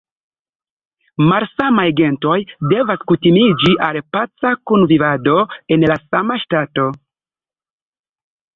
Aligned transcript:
Malsamaj 1.31 1.85
gentoj 1.99 2.37
devas 2.71 3.03
kutimiĝi 3.11 3.75
al 3.89 4.01
paca 4.17 4.55
kunvivado 4.71 5.37
en 5.77 5.87
la 5.95 6.01
sama 6.07 6.43
ŝtato. 6.47 6.91